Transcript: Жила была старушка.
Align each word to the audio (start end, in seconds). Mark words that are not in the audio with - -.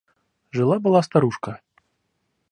Жила 0.49 0.79
была 0.79 1.03
старушка. 1.03 1.61